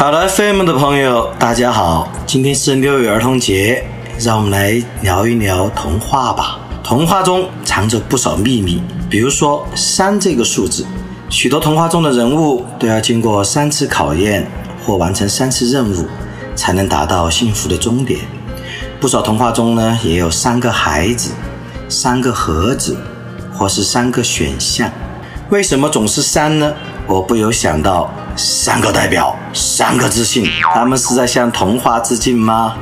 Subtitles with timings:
[0.00, 3.84] 考拉 FM 的朋友，大家好，今天是六一儿童节，
[4.18, 6.58] 让我们来聊一聊童话吧。
[6.82, 10.86] 童话中藏着不少秘密，比如说三这个数字，
[11.28, 14.50] 许多童话中的人物都要经过三次考验
[14.86, 16.06] 或完成三次任务，
[16.56, 18.20] 才能达到幸福的终点。
[18.98, 21.30] 不少童话中呢，也有三个孩子、
[21.90, 22.96] 三个盒子，
[23.52, 24.90] 或是三个选项。
[25.50, 26.72] 为什么总是三呢？
[27.06, 30.44] 我不由想到，三个代表，三个自信，
[30.74, 32.76] 他们是在向童话致敬吗？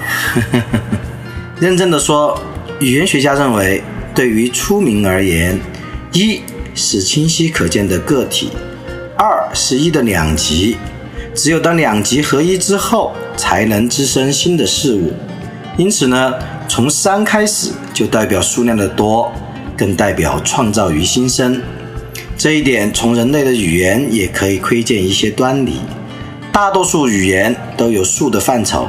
[1.58, 2.40] 认真的说，
[2.78, 3.82] 语言学家认为，
[4.14, 5.58] 对于初名而言，
[6.12, 6.40] 一
[6.74, 8.52] 是清晰可见的个体，
[9.16, 10.76] 二是一的两极。
[11.34, 15.12] 只有当两极合一之后，才能滋生新的事物。
[15.76, 16.34] 因此呢，
[16.68, 19.32] 从三开始就代表数量的多，
[19.76, 21.60] 更代表创造与新生。
[22.38, 25.80] 这一点从人类的语言也可以窥见一些端倪。
[26.52, 28.86] 大多数语言都有数的范畴，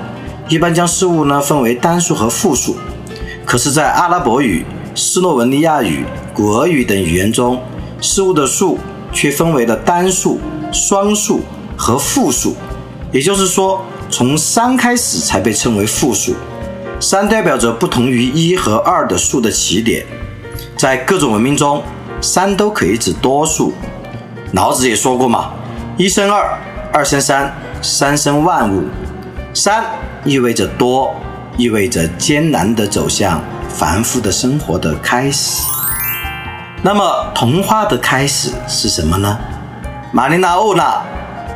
[0.47, 2.77] 一般将事物呢分为单数和复数。
[3.43, 7.59] 可是，在阿拉伯语、斯洛文尼亚语、古俄语等语言中，
[7.99, 8.77] 事物的数
[9.11, 10.39] 却分为了单数、
[10.71, 11.41] 双数
[11.75, 12.55] 和复数。
[13.11, 16.35] 也就是说，从三开始才被称为复数。
[16.99, 20.05] 三代表着不同于一和二的数的起点，
[20.77, 21.81] 在各种文明中，
[22.21, 23.73] 三都可以指多数。
[24.53, 25.51] 老子也说过嘛
[25.97, 26.57] ：“一生二，
[26.91, 28.83] 二生三，三生万物。”
[29.53, 29.83] 三
[30.25, 31.15] 意味着多，
[31.57, 35.63] 意味着艰难的走向繁复的生活的开始。
[36.81, 39.37] 那么，童话的开始是什么呢？
[40.11, 41.01] 玛丽娜·欧娜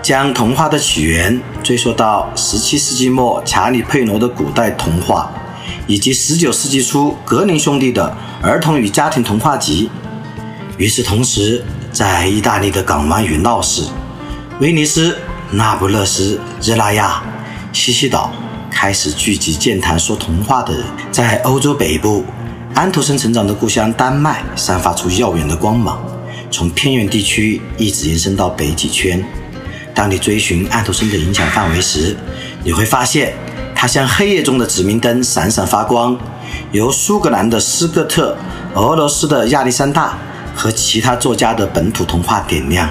[0.01, 5.31] 将童话的起源追溯到17世纪末查理·佩罗的古代童话，
[5.87, 9.89] 以及19世纪初格林兄弟的儿童与家庭童话集。
[10.77, 13.83] 与此同时，在意大利的港湾与闹市、
[14.59, 15.15] 威尼斯、
[15.51, 17.21] 那不勒斯、热那亚、
[17.71, 18.31] 西西岛
[18.71, 20.83] 开始聚集健谈说童话的人。
[21.11, 22.25] 在欧洲北部，
[22.73, 26.03] 安徒生成长的故乡丹麦散发出耀眼的光芒，
[26.49, 29.23] 从偏远地区一直延伸到北极圈。
[29.93, 32.17] 当你追寻安徒生的影响范围时，
[32.63, 33.35] 你会发现，
[33.75, 36.17] 它像黑夜中的指明灯，闪闪发光。
[36.71, 38.35] 由苏格兰的斯科特、
[38.73, 40.17] 俄罗斯的亚历山大
[40.53, 42.89] 和其他作家的本土童话点亮，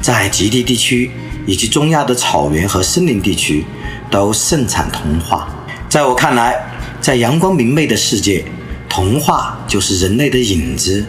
[0.00, 1.10] 在极地地区
[1.46, 3.64] 以及中亚的草原和森林地区，
[4.10, 5.48] 都盛产童话。
[5.88, 6.56] 在我看来，
[7.00, 8.44] 在阳光明媚的世界，
[8.88, 11.04] 童话就是人类的影子。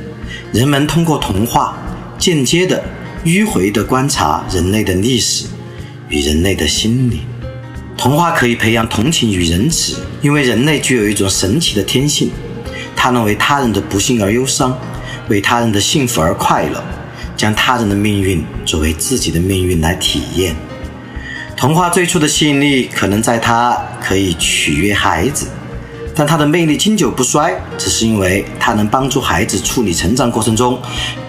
[0.51, 1.75] 人们通过童话，
[2.17, 2.83] 间接的。
[3.23, 5.45] 迂回地观察人类的历史
[6.09, 7.21] 与人类的心理。
[7.95, 12.31] 童话可以培养同情与仁慈，因为人类具有一种神奇的天性，
[12.95, 14.75] 他能为他人的不幸而忧伤，
[15.31, 16.83] 为他人的幸福而快乐，
[17.37, 20.53] 将他人的命运作为自己的命运来体验。
[21.55, 25.47] 童话最初的吸引力可能在它可以取悦孩子。
[26.13, 30.77] 但它的魅力经久不衰，只是因为它能帮助孩子处理成长过程中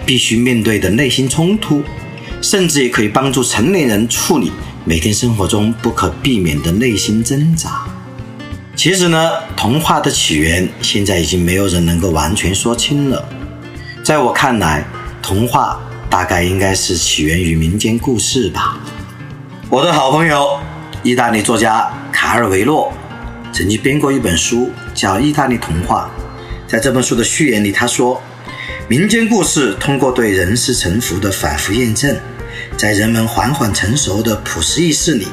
[0.05, 1.81] 必须面对的内心冲突，
[2.41, 4.51] 甚至也可以帮助成年人处理
[4.83, 7.85] 每天生活中不可避免的内心挣扎。
[8.75, 13.23] 其实呢，童话的起源现在已经没有人能够完全说清了。
[14.03, 14.83] 在我看来，
[15.21, 18.77] 童话大概应该是起源于民间故事吧。
[19.69, 20.59] 我的好朋友，
[21.03, 22.91] 意大利作家卡尔维诺。
[23.53, 26.11] 曾经编过一本书，叫《意大利童话》。
[26.69, 28.21] 在这本书的序言里，他说
[28.89, 32.13] ：“民间故事通过对人事沉浮的反复验证，
[32.75, 35.27] 在人们缓缓成熟的朴实意识里，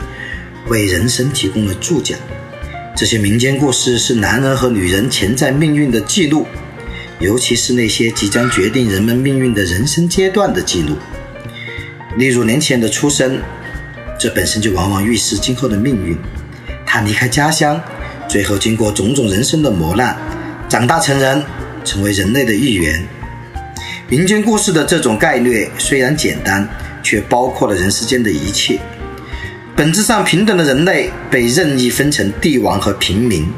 [0.69, 2.15] 为人生提供了注脚。
[2.95, 6.47] 这些民间故事是男人和女人潜在命运的记录，
[7.21, 10.97] 尤其是那些即将决定人们命运的人生阶段的记录。
[12.17, 13.41] 例如年轻人的出生，
[14.19, 16.17] 这本身就往往预示今后的命运。
[16.85, 17.81] 他离开家乡。”
[18.27, 20.17] 最后，经过种种人生的磨难，
[20.69, 21.43] 长大成人，
[21.85, 23.05] 成为人类的一员。
[24.09, 26.69] 民间故事的这种概略虽然简单，
[27.03, 28.79] 却包括了人世间的一切。
[29.81, 33.49] 本质上平等的人类被任意分成帝王和平民，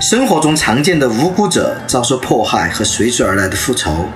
[0.00, 4.08] 生活中常见的无辜者遭受迫害和随之而来的复仇，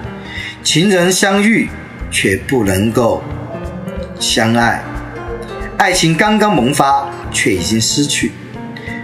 [0.63, 1.69] 情人相遇
[2.13, 3.21] 却不能够
[4.21, 4.81] 相爱，
[5.79, 8.31] 爱情刚刚萌发，却已经失去。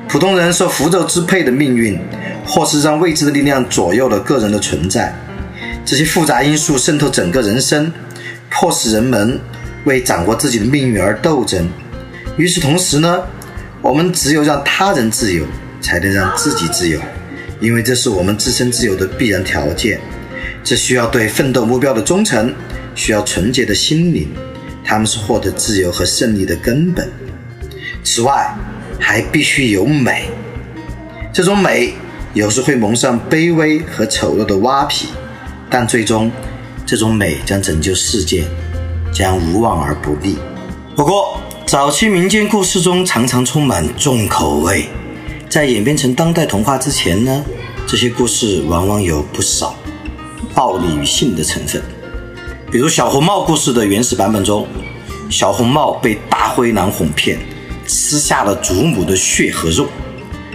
[0.06, 1.98] 普通人受符咒支配的命运，
[2.46, 5.12] 或是让未知的力量左右了个人的存在。
[5.84, 7.92] 这些复杂因素渗透整个人生，
[8.48, 9.40] 迫使人们
[9.86, 11.68] 为掌握自己的命运而斗争。
[12.36, 13.22] 与此同时呢，
[13.80, 15.44] 我们只有让他人自由，
[15.80, 16.98] 才能让自己自由，
[17.60, 20.00] 因为这是我们自身自由的必然条件。
[20.64, 22.52] 这需要对奋斗目标的忠诚，
[22.94, 24.28] 需要纯洁的心灵，
[24.82, 27.08] 他们是获得自由和胜利的根本。
[28.02, 28.52] 此外，
[28.98, 30.28] 还必须有美。
[31.32, 31.94] 这种美
[32.32, 35.08] 有时会蒙上卑微和丑陋的蛙皮，
[35.70, 36.30] 但最终，
[36.84, 38.44] 这种美将拯救世界，
[39.12, 40.36] 将无往而不利。
[40.96, 44.86] 不过，早期民间故事中常常充满重口味，
[45.48, 47.42] 在演变成当代童话之前呢，
[47.86, 49.74] 这些故事往往有不少。
[50.54, 51.82] 暴力与性的成分，
[52.70, 54.68] 比如小红帽故事的原始版本中，
[55.30, 57.38] 小红帽被大灰狼哄骗，
[57.86, 59.88] 吃下了祖母的血和肉，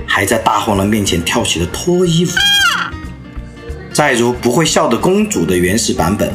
[0.06, 2.30] 还在大灰狼面前跳起了脱衣舞。
[3.92, 6.32] 再如不会笑的公主的原始版本，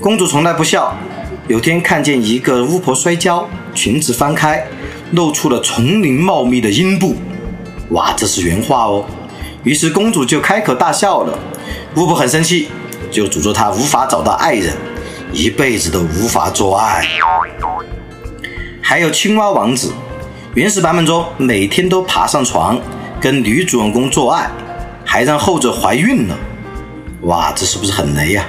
[0.00, 0.96] 公主从来不笑，
[1.48, 4.66] 有天看见一个巫婆摔跤，裙子翻开，
[5.12, 7.14] 露出了丛林茂密的阴部，
[7.90, 9.04] 哇，这是原话哦。
[9.62, 11.38] 于是公主就开口大笑了，
[11.94, 12.68] 巫婆很生气。
[13.08, 14.74] 就诅咒她无法找到爱人，
[15.32, 17.06] 一辈子都无法做爱。
[18.82, 19.92] 还有青蛙王子，
[20.54, 22.76] 原始版本中每天都爬上床
[23.20, 24.50] 跟女主人公做爱，
[25.04, 26.36] 还让后者怀孕了。
[27.22, 28.44] 哇，这是不是很雷呀？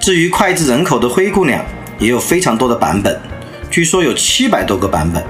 [0.00, 1.62] 至于脍炙人口的灰姑娘，
[1.98, 3.20] 也有非常多的版本，
[3.70, 5.22] 据说有七百多个版本。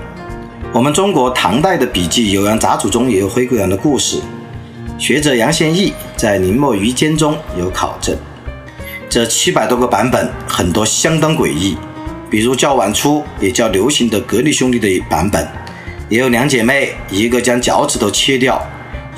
[0.73, 4.21] 我们中国唐代的笔记《酉阳杂俎》中也有灰姑娘的故事。
[4.97, 8.17] 学者杨宪益在《宁墨于笺》中有考证，
[9.09, 11.77] 这七百多个版本很多相当诡异，
[12.31, 15.45] 比如较晚出也较流行的格力兄弟的版本，
[16.09, 18.65] 也有两姐妹，一个将脚趾头切掉，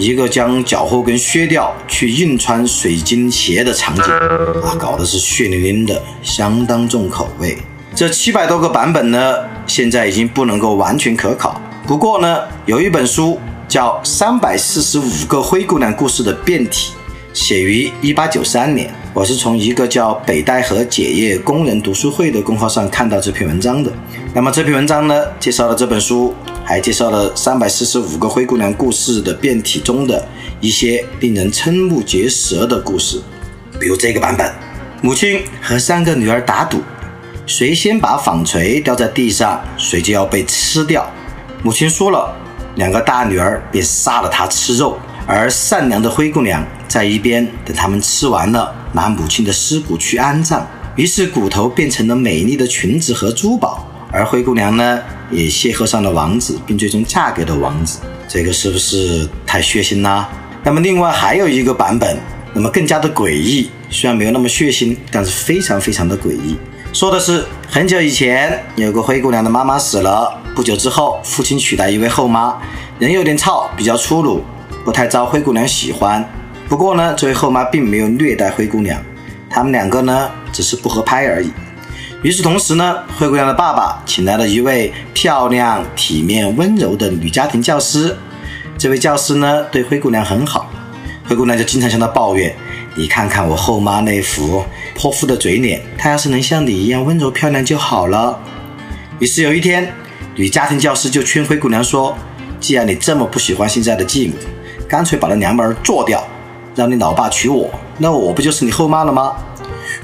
[0.03, 7.57] 一个将脚后跟削掉去硬穿水晶鞋的场景啊，搞的是血淋淋的，相当重口味。
[7.95, 11.61] 这七百多个版本呢，现在已经不能够完全可考。
[11.87, 13.39] 不过呢，有一本书。
[13.69, 16.93] 叫《三百四十五个灰姑娘故事》的变体，
[17.33, 18.93] 写于一八九三年。
[19.15, 23.91] 我是从一个叫北戴河解业工人读书会的公号上看到这篇文章的。
[24.35, 30.26] 那么这篇文章呢，介绍了这本书，还介绍了《三百四十五个灰姑娘故事》的变体中的
[30.61, 33.20] 一些令人瞠目结舌的故事。
[33.81, 34.53] 比如这个版本：
[35.00, 36.81] 母亲和三个女儿打赌，
[37.47, 41.11] 谁先把纺锤掉在地上，谁就要被吃掉。
[41.62, 42.37] 母亲输了。
[42.76, 50.67] 两个大女儿便杀了她吃肉，而善良的灰姑娘在一边等他们吃完了，拿母亲的尸骨去安葬。
[50.97, 55.00] 于是骨头变成了美丽的裙子和珠宝，而灰姑娘呢，
[55.31, 57.99] 也邂逅上了王子，并最终嫁给了王子。
[58.29, 60.29] 这个是不是太血腥啦？
[60.62, 62.19] 那么另外还有一个版本，
[62.53, 66.59] 那么更加的诡异，虽然没有那么血腥，但是非常非常的诡异。
[66.93, 70.38] 说的是很久以前，有个灰姑娘的妈妈死了。
[70.55, 72.55] 不久之后，父亲娶来一位后妈，
[72.99, 74.44] 人有点糙，比较粗鲁，
[74.85, 76.23] 不太招灰姑娘喜欢。
[76.69, 79.03] 不过呢，这位后妈并没有虐待灰姑娘，
[79.49, 81.50] 他们两个呢只是不合拍而已。
[82.23, 88.17] 与此同时呢，灰姑娘的爸爸请来了一位漂亮、体面、温柔的女家庭教师。
[88.79, 90.70] 这位教师呢对灰姑娘很好，
[91.27, 92.55] 灰姑娘就经常向他抱怨。
[92.94, 98.39] 你看看我后妈那副泼妇的嘴脸，她要是能像你一样温柔漂亮就好了。
[99.19, 99.93] 于是有一天，
[100.37, 102.17] 女家庭教师就劝灰姑娘说
[102.61, 104.35] ：“既然你这么不喜欢现在的继母，
[104.87, 106.23] 干脆把那娘们儿做掉，
[106.77, 107.69] 让你老爸娶我，
[107.99, 109.35] 那我不就是你后妈了吗？”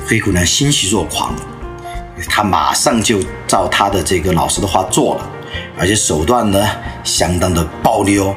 [0.08, 1.32] 灰姑娘欣喜若狂，
[2.26, 5.30] 她马上就照她的这个老师的话做了，
[5.78, 6.66] 而且手段呢
[7.04, 8.34] 相当的暴力哦。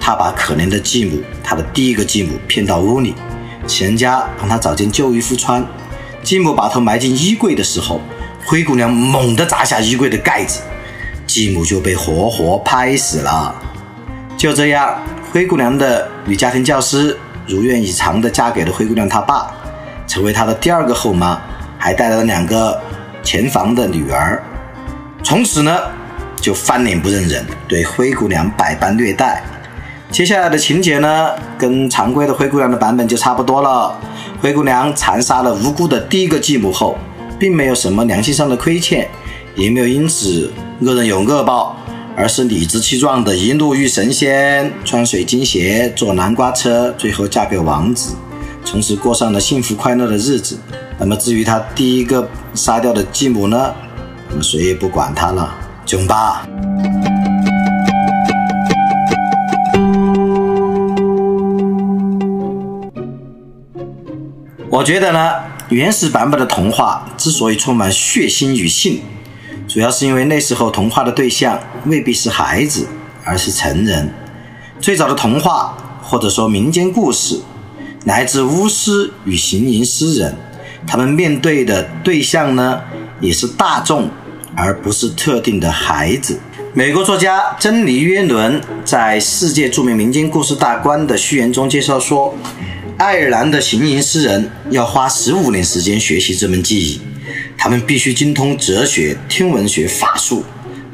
[0.00, 3.14] 她把可怜的继母，她的第一个继母骗到屋里。
[3.66, 5.66] 请人家帮他找件旧衣服穿。
[6.22, 8.00] 继母把头埋进衣柜的时候，
[8.44, 10.60] 灰姑娘猛地砸下衣柜的盖子，
[11.26, 13.52] 继母就被活活拍死了。
[14.36, 14.96] 就这样，
[15.32, 19.50] 灰姑娘的女家庭教师如愿以偿地嫁给了灰姑娘她爸，
[20.06, 21.40] 成为她的第二个后妈，
[21.76, 22.80] 还带来了两个
[23.26, 24.40] 前房的女儿。
[25.24, 25.76] 从此呢，
[26.40, 29.42] 就翻脸不认人，对灰姑娘百般虐待。
[30.12, 33.98] 接下来的情节呢，跟常规的灰姑娘的版本就差不多了。
[34.40, 36.96] 灰姑娘残杀了无辜的第一个继母后，
[37.36, 39.08] 并没有什么良心上的亏欠，
[39.56, 40.52] 也没有因此
[40.82, 41.76] 恶人有恶报，
[42.16, 48.14] 而是理直气壮的一路遇神仙，穿水晶鞋，坐南瓜车，最后嫁给王子，
[48.66, 50.58] 从此过上了幸福快乐的日子。
[50.98, 53.72] 那么至于他第一个杀掉的继母呢，
[54.28, 55.54] 那么谁也不管他了。
[55.86, 56.44] 囧吧。
[64.68, 65.30] 我觉得呢，
[65.68, 69.00] 原始版本的童话之所以充满血腥与性，
[69.68, 72.88] 主要是因为那时候童话的对象未必是孩子，
[73.24, 74.12] 而是成人。
[74.80, 77.40] 最早的童话或者说民间故事，
[78.06, 80.32] 来自巫师与行吟诗人，
[80.86, 82.80] 他们面对的对象呢，
[83.20, 84.08] 也是大众，
[84.54, 86.38] 而不是特定的孩子。
[86.72, 92.32] 美国作家珍妮约伦在《世界著名民间故事大观》的序言中介绍说。
[92.96, 97.00] 爱尔兰的行吟诗人要花十五年时间学习这门技艺，
[97.58, 100.42] 他们必须精通哲学、天文学、法术，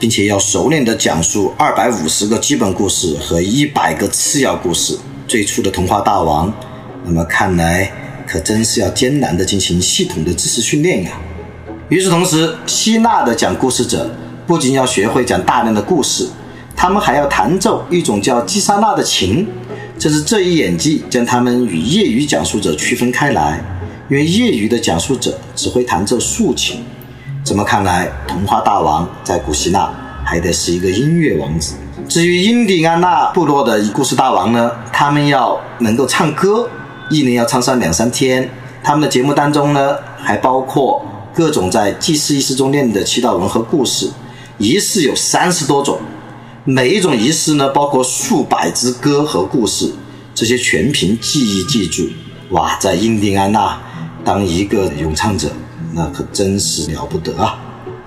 [0.00, 4.99] 并且要熟练地讲述二百五十个基本故事和一百个次要故事。
[5.28, 6.52] 最初的童话大王，
[7.05, 7.91] 那么看来
[8.27, 11.11] 可真是要艰难地进行系统的知识训练呀。
[11.89, 14.11] 与此同时，希腊的讲故事者
[14.47, 16.29] 不仅要学会讲大量的故事，
[16.75, 19.47] 他们还要弹奏一种叫基萨纳的琴。
[19.99, 23.63] 正是这一演技将他们与业余讲述者区分开来，
[24.09, 26.83] 因为业余的讲述者只会弹奏竖琴。
[27.45, 29.93] 这么看来，童话大王在古希腊
[30.25, 31.75] 还得是一个音乐王子。
[32.09, 36.69] 至于印第安纳部落的故事大王呢，他们要能够唱歌，
[37.12, 38.49] 一年要唱上两三天。
[38.83, 44.11] 他们的节目当中呢，还包括各种在祭祀仪式中念的祈祷文和故事，
[44.59, 45.99] 仪式有三十多种。
[46.64, 49.92] 每一种仪式呢，包括数百支歌和故事，
[50.35, 52.04] 这些全凭记忆记住。
[52.50, 53.81] 哇，在印第安纳
[54.25, 55.49] 当一个咏唱者，
[55.92, 57.59] 那可真是了不得啊！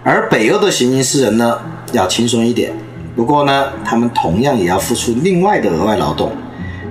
[0.03, 1.57] 而北欧的行吟诗人呢，
[1.93, 2.73] 要轻松一点，
[3.15, 6.31] 不过呢，他们同样也要付出另外的额外劳动。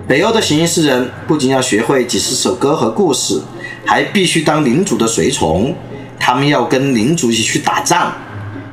[0.06, 3.40] 北欧的行吟诗人不仅要学会几十首歌和故事，
[3.86, 5.74] 还必须当领主的随从，
[6.20, 8.12] 他们要跟领主一起去打仗。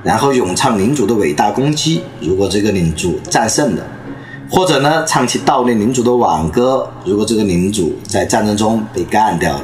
[0.04, 3.84] 然后咏唱领主的伟大功绩，如果这个领主战胜了，
[4.50, 9.64] 或者呢唱起悼念领主的挽歌，如果这个领主在战争中被干掉了。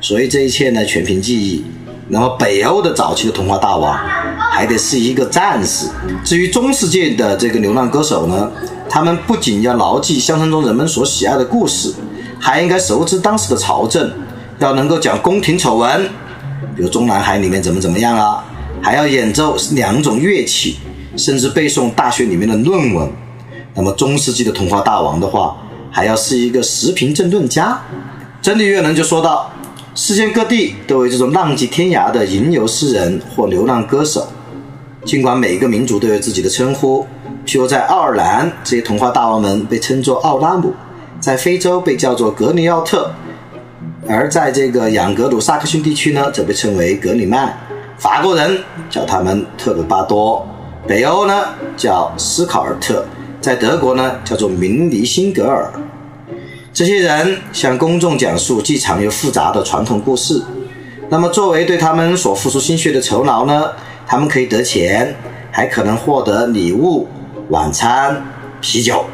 [0.00, 1.64] 所以这一切呢全凭记忆。
[2.06, 3.98] 那么北欧的早期的童话大王
[4.58, 5.86] 还得是一个战士。
[6.24, 8.50] 至于中世纪的这个流浪歌手呢，
[8.90, 11.94] 他们不仅要牢记乡村中人们所喜爱的故事，
[12.40, 14.10] 还应该熟知当时的朝政，
[14.58, 16.10] 要能够讲宫廷丑闻，
[16.74, 18.44] 比如中南海里面怎么怎么样啊。
[18.82, 20.78] 还要演奏两种乐器，
[21.16, 23.08] 甚至背诵大学里面的论文。
[23.76, 25.56] 那么中世纪的童话大王的话，
[25.88, 27.80] 还要是一个时评政论家。
[28.42, 29.52] 真理越能就说到，
[29.94, 34.26] 世界各地都有这种浪迹天涯的吟游诗人或流浪歌手。
[35.04, 37.06] 尽管每个民族都有自己的称呼，
[37.46, 40.70] 譬如在爱尔兰，这些童话大王们被称作奥拉姆；
[41.20, 43.10] 在非洲被叫做格尼奥特；
[44.08, 47.56] 而在这个养格鲁萨克逊地区呢，则被称为格里曼。
[47.96, 48.58] 法国人
[48.90, 50.46] 叫他们特鲁巴多，
[50.86, 51.44] 北欧呢
[51.76, 53.04] 叫斯考尔特，
[53.40, 55.72] 在德国呢叫做明尼辛格尔。
[56.72, 60.40] 这些人向公众讲述既长又复杂的传统故事。
[61.08, 63.70] 那么作为对他们所付出心血的酬劳呢，
[64.10, 65.14] 他们可以得钱，
[65.50, 67.06] 还可能获得礼物、
[67.50, 68.24] 晚餐、
[68.58, 69.04] 啤酒、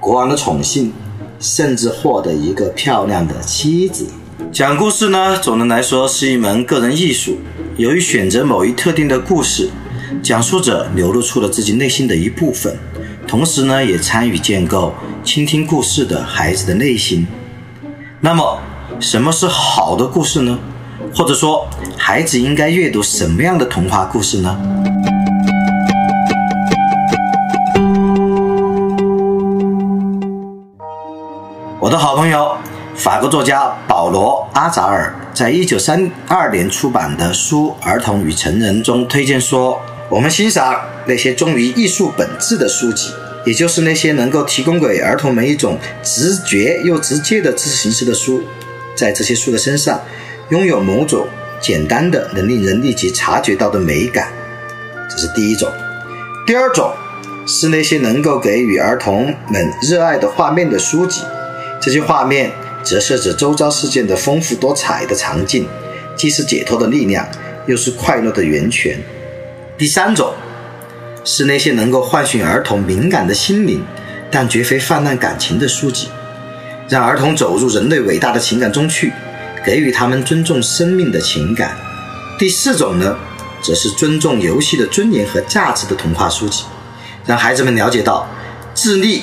[0.00, 0.90] 国王的宠幸，
[1.38, 4.06] 甚至获得一个漂亮的妻子。
[4.50, 7.36] 讲故事呢，总的来说是一门个人艺术。
[7.76, 9.68] 由于选择某一特定的故事，
[10.22, 12.74] 讲述者流露出了自己内心的一部分，
[13.28, 17.26] 同时呢，也参与建构倾听故事的孩子的内心。
[18.20, 18.58] 那么，
[18.98, 20.58] 什么是好的故事呢？
[21.16, 21.66] 或者说，
[21.96, 24.58] 孩子应该阅读什么样的童话故事呢？
[31.78, 32.56] 我的好朋友。
[32.96, 43.10] 法国作家保罗·阿扎尔在一九三二年出版的书《儿童与成人》中推荐说：“我们欣赏那些忠于艺术本质的书籍，
[43.44, 48.40] 也就是那些能够提供给儿童们一种直觉又直接的知识形式的书。
[48.94, 50.00] 在这些书的身上，
[50.50, 51.26] 拥有某种
[51.60, 54.28] 简单的、能令人立即察觉到的美感。
[55.10, 55.70] 这是第一种。
[56.46, 56.92] 第二种
[57.46, 61.22] 是那些能够给予儿童们热爱的画面的书籍。
[61.80, 62.50] 这些画面。”
[62.84, 65.66] 折射着周遭事件的丰富多彩的场景，
[66.14, 67.26] 既是解脱的力量，
[67.64, 68.98] 又是快乐的源泉。
[69.78, 70.34] 第三种
[71.24, 73.82] 是那些能够唤醒儿童敏感的心灵，
[74.30, 76.10] 但绝非泛滥感情的书籍，
[76.86, 79.10] 让儿童走入人类伟大的情感中去，
[79.64, 81.76] 给予他们尊重生命的情感。
[82.38, 83.16] 第四种呢，
[83.62, 86.64] 则是尊重游戏的尊严和价值的童话书籍，
[87.24, 88.26] 让孩子们了解到
[88.74, 89.22] 智力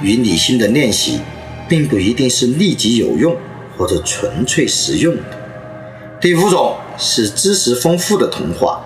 [0.00, 1.20] 与理性的练习。
[1.68, 3.34] 并不一定是立即有用
[3.78, 5.22] 或者纯粹实用的。
[6.20, 8.78] 第五种是知识丰富的童话，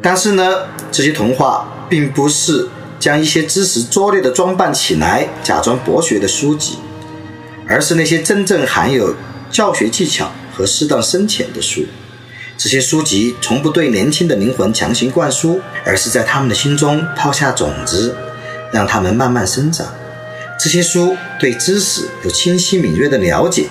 [0.00, 2.68] 但是呢，这些童话并不是
[3.00, 6.78] 将一些知识拙劣的装扮起来，假装博学的书籍，
[7.66, 9.12] 而是那些真正含有
[9.50, 11.84] 教学技巧和适当深浅的书。
[12.56, 18.14] 这些书籍从不对年轻的灵魂强行灌输，而是在他们的心中抛下种子，
[18.70, 19.86] 让他们慢慢生长。
[20.58, 23.66] 这些书对知识有清晰敏锐的了解，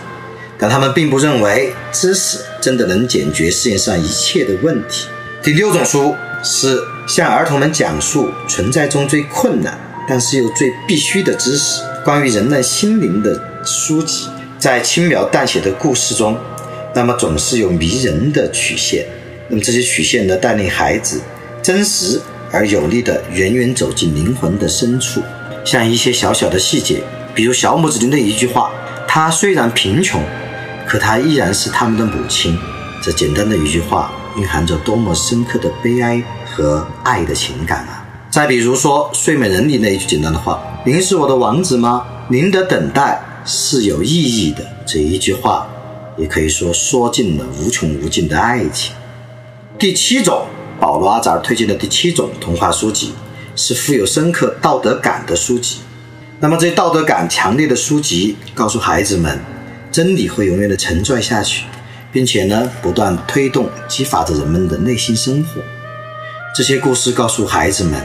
[0.57, 5.07] 但他们并不认为知识真的能解决世界上一切的问题。
[5.43, 14.27] 第六种书是向儿童们讲述存在中最困难，但是又最必须的知识——关于人类心灵的书籍。
[14.59, 16.37] 在轻描淡写的故事中，
[16.93, 19.05] 那么总是有迷人的曲线。
[19.47, 21.21] 那么这些曲线呢，带领孩子
[21.63, 22.19] 真实
[22.51, 25.23] 而有力的远远走进灵魂的深处。
[25.63, 27.01] 像一些小小的细节，
[27.33, 28.69] 比如小拇指林的一句话
[29.07, 30.21] ：“他虽然贫穷，
[30.85, 32.59] 可他依然是他们的母亲。”
[33.01, 38.05] 这简单的一句话，蕴含着多么深刻的悲哀和爱的情感啊！
[38.29, 42.05] 再比如说《睡美人》里那一句简单的话：“您是我的王子吗？
[42.27, 45.69] 您的等待是有意义的。”这一句话，
[46.17, 48.95] 也可以说说尽了无穷无尽的爱情。
[49.77, 50.45] 第七种，
[50.79, 53.13] 保罗·阿扎尔推荐的第七种童话书籍。
[53.55, 55.79] 是富有深刻道德感的书籍。
[56.39, 59.37] 那么，这道德感强烈的书籍告诉孩子们，
[59.91, 61.65] 真理会永远的沉醉下去，
[62.09, 65.61] 并且呢，不断推动、激发着人们的内心生活。
[66.55, 68.01] 这些故事告诉孩子们，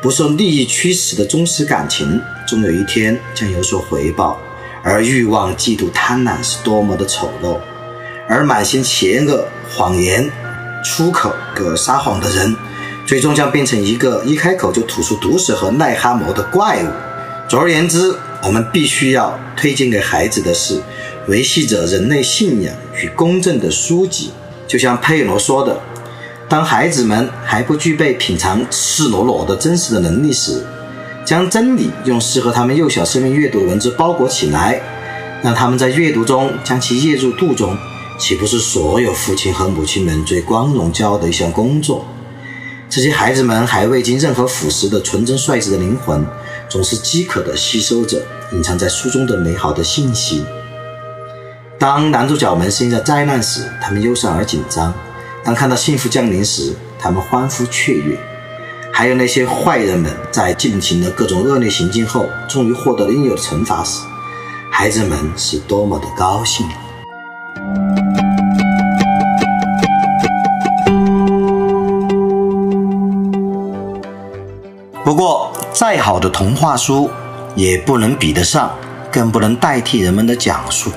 [0.00, 4.40] 不受利益驱使的忠实感情，终有一天将有所回报。
[4.84, 7.58] 而欲望、嫉妒、贪婪是多么的丑陋，
[8.28, 10.30] 而满心邪恶、谎言、
[10.84, 12.54] 出口个撒谎的人。
[13.06, 16.88] 最终将变成一个一开口就吐出毒舌和癞蛤蟆的怪物。
[17.46, 20.80] 总而言之，我们必须要推荐给孩子的是
[21.28, 24.32] 维系着人类信仰与公正的书籍。
[24.66, 25.78] 就像佩罗说的
[26.48, 30.64] ：“当孩子们还不具备品尝赤裸裸的真实的能力时，
[31.24, 34.80] 将真理用适合他们幼小生命阅读的文字包裹起来，
[35.42, 37.76] 让他们在阅读中将其咽入肚中，
[38.18, 42.04] 岂不是所有父亲和母亲们最光荣骄傲的一项工作？”
[42.90, 46.24] 这些孩子们还未经任何腐蚀的纯真率直的灵魂，
[46.68, 48.22] 总是饥渴地吸收着
[48.52, 50.44] 隐藏在书中的美好的信息。
[51.78, 54.92] 当男主角们身在灾难时，他们忧伤而紧张；
[55.42, 58.16] 当看到幸福降临时，他们欢呼雀跃。
[58.96, 64.04] 还有那些坏人们在进行了各种恶劣行径后，终于获得了应有的惩罚时，
[64.70, 66.64] 孩子们是多么的高兴！
[75.04, 77.10] 不过，再好的童话书
[77.56, 78.70] 也不能比得上，
[79.10, 80.92] 更不能代替人们的讲述。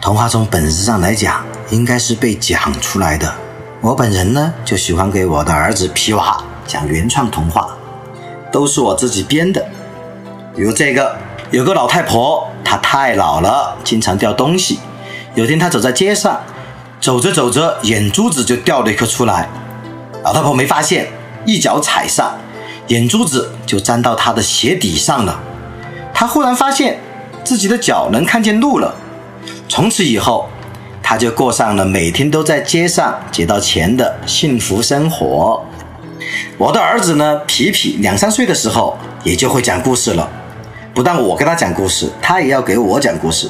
[0.00, 3.34] 童话从本质上来讲，应该是被讲出来的。
[3.80, 7.66] 我本人呢，就喜欢给我的儿子皮娃讲原创童话，
[8.52, 9.66] 都是我自己编的。
[10.54, 11.16] 比如这个，
[11.50, 14.78] 有个老太婆，她太老了，经常掉东西。
[15.34, 16.38] 有天她走在街上，
[17.00, 19.48] 走着走着，眼珠子就掉了一颗出来。
[20.22, 21.08] 老太婆没发现，
[21.46, 22.34] 一脚踩上。
[22.88, 25.40] 眼珠子就粘到她的鞋底上了，
[26.12, 27.00] 她忽然发现
[27.42, 28.94] 自己的脚能看见路了。
[29.68, 30.48] 从此以后，
[31.02, 35.64] 他就过上了每天都在街上捡到钱的幸福生活。
[36.56, 40.28] 我的儿子呢，皮皮两三岁的时候也就会讲故事了。
[40.94, 43.48] 不但我跟他讲故事，他也要给我讲故事。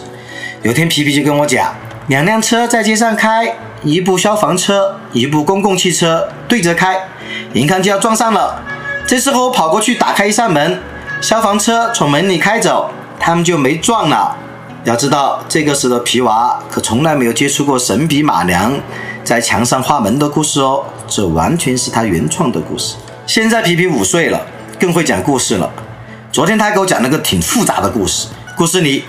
[0.62, 1.74] 有天皮皮就跟我讲，
[2.09, 7.09] 两辆车在街上开，一部消防车，一部公共汽车对着开，
[7.55, 8.62] 眼看就要撞上了。
[9.07, 10.83] 这时候我跑过去打开一扇门，
[11.22, 14.37] 消防车从门里开走，他们就没撞了。
[14.85, 18.79] 要知道，这个时的皮娃可从来没有接触过神笔马良
[19.24, 22.94] 在墙上画门的故事哦，这完全是他原创的故事。
[23.27, 24.47] 现在皮皮五岁了，
[24.79, 25.71] 更会讲故事了。
[26.31, 29.05] 昨天他给我讲了个挺复杂的故事，故事里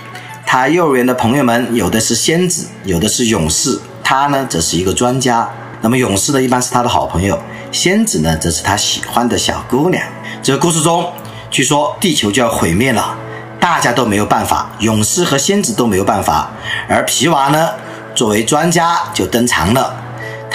[0.46, 5.48] 他幼儿园的朋友们有的是仙子，有的是勇士，他呢则是一个专家。
[5.82, 7.38] 那么勇士呢，一般是他的好朋友。
[7.70, 10.02] 仙子呢，则是他喜欢的小姑娘。
[10.42, 11.12] 这个故事中，
[11.50, 13.16] 据说地球就要毁灭了，
[13.60, 16.50] 大家都没有办法，勇士和仙子都没有办法，
[16.88, 17.70] 而皮娃呢，
[18.14, 19.94] 作为专家就登场了。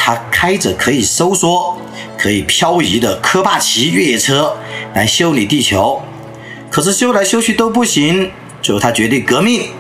[0.05, 1.75] 他开着可以收缩、
[2.15, 4.55] 可以漂移的科帕奇越野车
[4.93, 5.99] 来修理地球，
[6.69, 8.29] 可是修来修去都不行。
[8.61, 9.71] 最后他决定革命，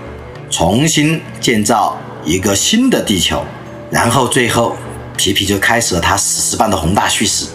[0.49, 3.45] 重新建造一个新的地球，
[3.91, 4.75] 然后最后。
[5.15, 7.47] 皮皮就开始了他史诗般的宏大叙事。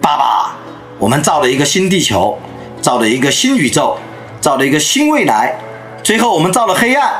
[0.00, 0.56] 爸爸，
[0.98, 2.38] 我们造了一个新地球，
[2.82, 3.96] 造了一个新宇宙，
[4.40, 5.58] 造了一个新未来，
[6.04, 7.14] 最后我们造了黑暗。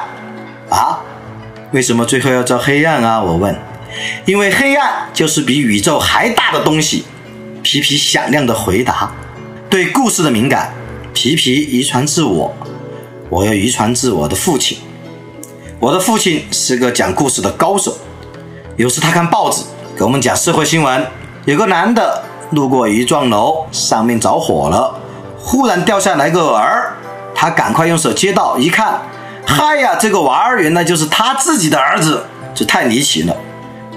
[0.69, 1.01] 啊？
[1.73, 3.21] 为什么最后要造黑暗啊？
[3.21, 3.59] 我问。
[4.25, 7.05] 因为黑暗就是比宇宙还大的东西。
[7.63, 9.13] 皮皮响亮的回答。
[9.69, 10.73] 对故事的敏感，
[11.13, 12.55] 皮皮遗传自我，
[13.29, 14.79] 我又遗传自我的父亲。
[15.79, 17.99] 我的父亲是个讲故事的高手，
[18.77, 19.63] 有时他看报纸
[19.97, 21.07] 给我们讲社会新闻，
[21.45, 24.99] 有个男的路过一幢楼，上面着火了，
[25.39, 26.97] 忽然掉下来个儿，
[27.35, 29.03] 他赶快用手接到，一看，
[29.45, 32.25] 嗨呀，这个娃儿原来就是他自己的儿子，
[32.55, 33.37] 这太离奇了。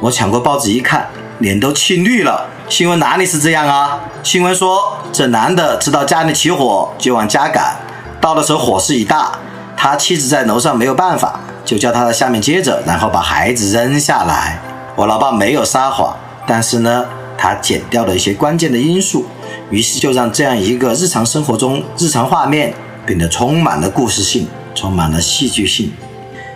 [0.01, 2.47] 我抢过报纸一看，脸都气绿了。
[2.67, 3.99] 新闻哪里是这样啊？
[4.23, 7.75] 新闻说，这男的知道家里起火，就往家赶。
[8.19, 9.31] 到的时候火势已大，
[9.77, 14.59] 他妻子在楼上没有办法，就叫他在下面接着，然后把孩子扔下来。
[14.95, 17.05] 我老爸没有撒谎，但是呢，
[17.37, 19.27] 他剪掉了一些关键的因素，
[19.69, 22.73] 于是就让这样一个日常生活中日常画面
[23.05, 25.93] 变得充满了故事性，充满了戏剧性。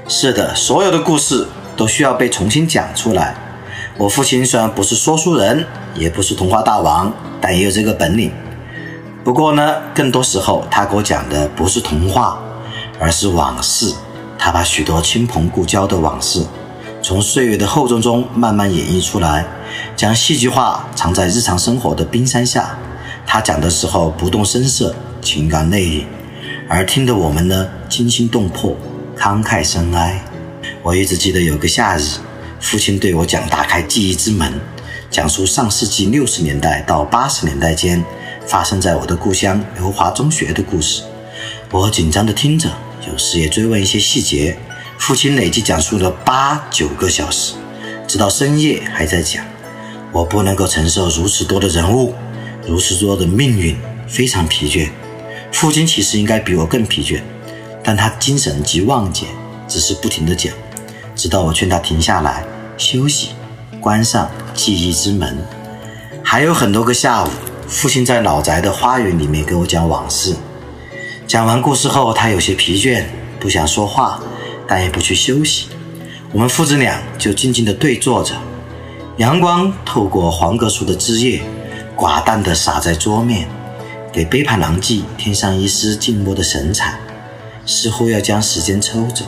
[0.08, 3.36] 是的，所有的故事都需要被重新讲出来。
[3.98, 8.32] 我父亲虽然不是说书人，也不是童话大王，但也有这个本领。
[9.24, 12.38] 不过呢，更多时候他给我讲的不是童话，
[13.00, 13.94] 而是往事。
[14.38, 16.46] 他把许多亲朋故交的往事，
[17.02, 19.46] 从岁月的厚重中慢慢演绎出来，
[19.96, 22.78] 将戏剧化藏在日常生活的冰山下。
[23.26, 26.04] 他讲的时候不动声色，情感内敛，
[26.70, 28.76] 而听得我们呢惊心动魄，
[29.18, 30.24] 慷慨深哀。
[30.86, 32.04] 我一直记得有个夏日。
[32.60, 34.54] 父亲对我讲，打开记忆之门，
[35.10, 38.06] 讲述上世纪六十年代到八十年代间
[38.46, 41.02] 发生在我的故乡刘华中学的故事。
[41.72, 42.70] 我紧张地听着，
[43.12, 44.56] 有时也追问一些细节。
[45.00, 47.56] 父亲累计讲述了八九个小时，
[48.08, 49.44] 直到深夜还在讲。
[50.12, 52.14] 我不能够承受如此多的人物，
[52.64, 53.76] 如此多的命运，
[54.08, 54.88] 非常疲倦。
[55.52, 57.22] 父亲其实应该比我更疲倦，
[57.84, 59.28] 但他精神极旺健，
[59.68, 60.54] 只是不停地讲，
[61.16, 62.44] 直到我劝他停下来。
[62.78, 63.30] 休息，
[63.80, 65.38] 关上记忆之门。
[66.24, 67.28] 还有很多个下午，
[67.68, 70.36] 父亲在老宅的花园里面给我讲往事。
[71.26, 73.04] 讲完故事后，他有些疲倦，
[73.40, 74.20] 不想说话，
[74.68, 75.70] 但也不去休息。
[76.32, 78.36] 我们父子俩就静静地对坐着，
[79.18, 81.42] 阳光透过黄葛树的枝叶，
[81.96, 83.48] 寡淡地洒在桌面，
[84.12, 87.00] 给《背叛狼藉》添上一丝静默的神采，
[87.66, 89.24] 似乎要将时间抽走。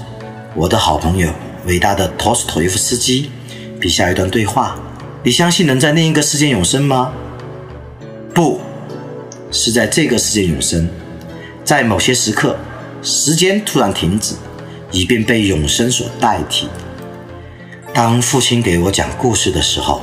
[0.54, 1.32] 我的好朋友，
[1.68, 3.30] 伟大的托斯托耶夫斯基。
[3.80, 4.76] 笔下一段对话：
[5.24, 7.14] 你相信能在另一个世界永生吗？
[8.34, 8.60] 不
[9.52, 10.90] 是在这个世界永生，
[11.64, 12.58] 在某些时刻，
[13.04, 14.34] 时间突然停止，
[14.92, 16.68] 以便被永生所代替。
[17.94, 20.02] 当父亲给我讲故事的时候，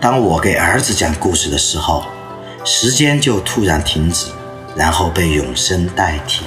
[0.00, 2.04] 当我给儿子讲故事的时候，
[2.64, 4.26] 时间就突然停止，
[4.76, 6.44] 然后被永生代替。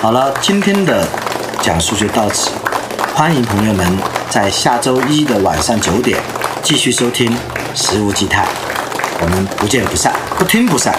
[0.00, 1.08] 好了，今天的
[1.62, 2.50] 讲述就到此。
[3.18, 3.82] 欢迎朋友们
[4.28, 6.20] 在下周一的晚上九点
[6.62, 7.32] 继续收听
[7.74, 8.44] 《食物基态》，
[9.22, 10.94] 我们不见不散，不听不散。